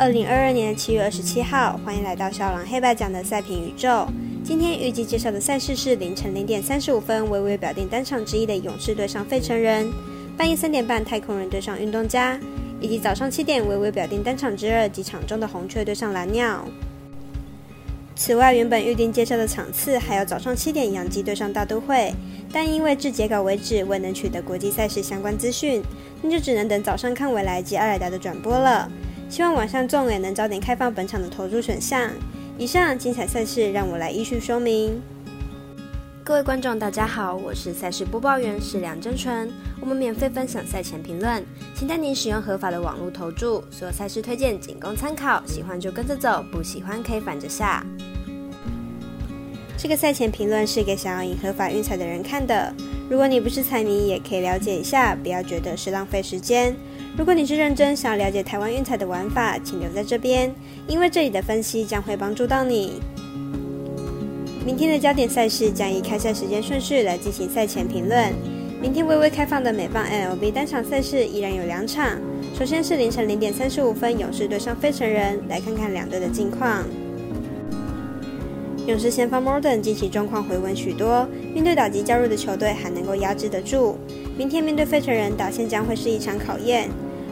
[0.00, 4.06] 二零二二年七月二十七号，欢迎来到小狼黑白奖的赛评宇宙。
[4.44, 9.90] 今天预计介绍的赛事是凌晨零点三十五分，微微表定单场之一的勇士对上费城人；
[10.36, 12.38] 半夜三点半，太空人对上运动家；
[12.80, 16.64] 以及早上七点，微微表定单场之二，及场中的红雀对上蓝鸟。
[18.14, 22.14] 此外，原本预定介绍的场次还有早上七点，洋基对上大都会，
[22.52, 25.82] 但因为至截稿为止未能取得国际赛事相关资讯，
[26.22, 28.88] 那就只能等早上看未来及阿莱达的转播了。
[29.28, 32.10] 希望晚上众也能早点开放本场的投注选项。
[32.56, 35.00] 以上精彩赛事，让我来依序说明。
[36.24, 39.50] 各位观众，大家好，我是赛事播报员是梁真纯。
[39.80, 43.62] 我们免费分享赛前评论，请带您使用合法的网络投注。
[43.70, 47.84] 所有赛事推荐仅供参考，喜欢就跟着走，不喜欢可以反着下。
[49.76, 52.74] 这个赛前评论是给想要赢合法运彩的人看的。
[53.10, 56.74] 如果你不是彩迷，也可以了解一下，不要觉得是浪费时间。
[57.18, 60.54] 如果你是认真想要了解台湾运彩的玩法，请留在这边，
[60.86, 63.02] 因为这里的分析将会帮助到你。
[64.64, 68.32] 明天的焦点赛事将以开赛时间顺序来进行赛前评论。
[68.80, 72.20] 明天微微开放的美棒 NLB 单场赛事依然有两场，
[72.56, 76.84] 首先是凌晨零点三十五分，勇士对上费城人，来看看两队的近况。
[78.86, 83.98] 勇士先发 Morton 近期状况回稳许多，面对打击加入的球队还能够压制得住。
[84.36, 86.88] 明天面对费城人，打线将会是一场考验。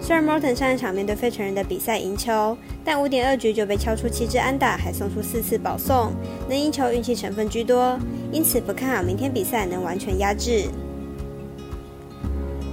[0.00, 6.12] 虽然 Morton 上一场面对费城人的比赛赢球，但五点二局就被敲出七支安打，还送出四次保送，
[6.48, 7.98] 能赢球运气成分居多，
[8.32, 10.64] 因此不看好明天比赛能完全压制。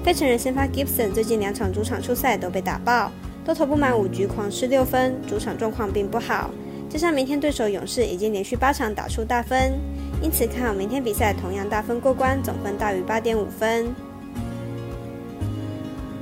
[0.04, 3.12] 费城人先发 Gibson 最近两场主场出赛都被打爆，
[3.44, 6.52] 都投不满五局狂失六分，主场状况并不好。
[6.88, 9.74] 加上明天对手勇士已经连续八场打出大分，
[10.22, 13.94] 因此看好明天比赛同样大分过关，总分大于八点五分。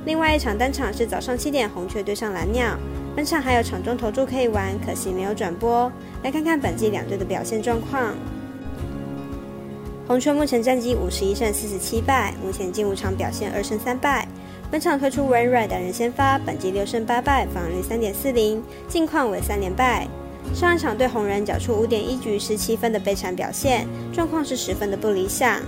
[0.04, 2.76] 另外一场单场是早上七点，红雀对上蓝鸟。
[3.16, 5.90] 本场还有场中投注可以玩，可惜没有转播。
[6.22, 8.14] 来看看本季两队的表现状况。
[10.06, 14.28] 红雀目前战绩五十一胜四十七败，目前近五场表现二胜三败。
[14.70, 20.06] 本场推出 Rain Red 等人先发，本季六胜八败，防御率三点四零，近况为三连败。
[20.52, 25.60] 上一场对红人缴出五点一局十七分的悲惨表现，状况是十分的不理想。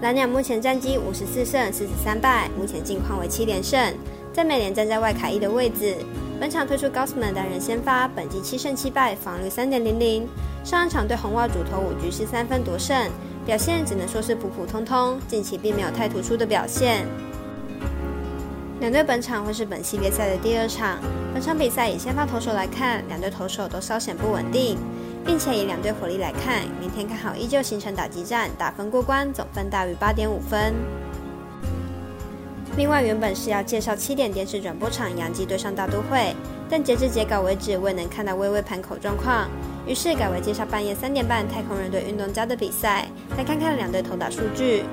[0.00, 3.78] 蓝鸟目前战绩五十四胜四十三败，目前近况为七连胜，
[4.32, 5.94] 在美联站在外卡一的位置。
[6.40, 10.26] 本场推出高斯曼单人先发，本季七胜七败，防御三点零零。
[10.64, 12.96] 上一场对红袜主投五局是三分夺胜，
[13.44, 17.06] 表现只能说是普普通通，近期并没有太突出的表现。
[18.80, 20.96] 两队本场会是本系列赛的第二场，
[21.34, 24.78] 本场比赛以先发投手来看，两队投手都稍显不稳定。
[25.24, 30.74] 并且以两队火力来看，明天看好依旧形成打击战，打分过关，总分大于八点五分。
[32.76, 36.34] 另外，原本是要介绍七点电视转播场杨基对上大都会，
[36.68, 39.48] 但截至截稿为止未能看到微微盘口状况，
[39.86, 44.84] 于是改为介绍半夜三点半太空人对运动家的比赛，来看看两队投打数据。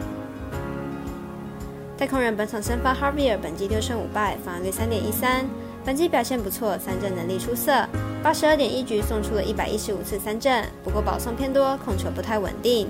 [1.98, 5.46] 太空人本场先发 Harvey 本季六胜五败，防御率三点一三。
[5.88, 7.88] 本季表现不错，三振能力出色，
[8.22, 12.90] 八十二点一局送出了一百一十五次三振，不过保送偏多，控球不太稳定。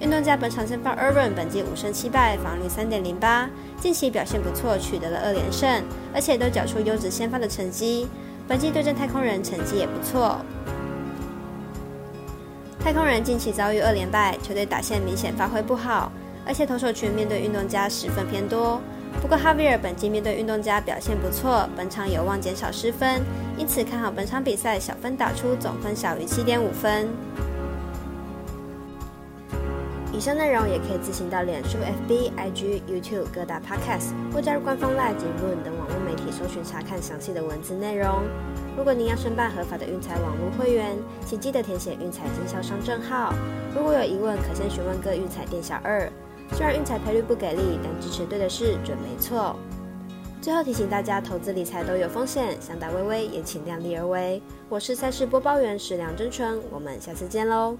[0.00, 3.48] 运动家本场先发 Urban，本季五胜七败，防率三点零八，
[3.80, 8.08] 近期表现不错，取得了二连胜，而且都缴出优质先发的成绩。
[8.48, 10.36] 本季对阵太空人成绩也不错。
[12.80, 16.10] 太空人近期遭遇二连败，球队打线明显发挥不好，
[16.44, 18.80] 而且投手群面对运动家十分偏多。
[19.20, 23.22] 不过哈维尔本季面对运动家表现不错，本场有望减少失分，
[23.56, 27.08] 因此看好本场比赛小分打出，总分小于七点五分。
[30.12, 38.22] 以上内容也可以自行到脸书、FB、IG、YouTube 各大 Podcast 或加入官方 Live 及论等网络媒体搜寻查看详细的文字内容。
[38.76, 43.32] 如果您要申办合法的运彩网络会员，请记得填写运彩经销商证号。
[43.74, 46.10] 如果有疑问，可先询问各运彩店小二。
[46.50, 49.56] 虽然运彩赔率不给力，但支持对的事准没错。
[50.40, 54.42] 最后提醒大家，投资理财都有风险，想打微微也请量力而为。
[54.68, 57.76] 我是赛事播报员石梁真纯，我们下次见喽。